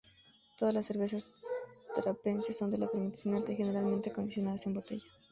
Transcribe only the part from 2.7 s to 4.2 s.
de fermentación alta, y generalmente